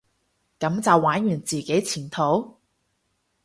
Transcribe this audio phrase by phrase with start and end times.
[0.59, 2.55] 噉就玩完自己前途？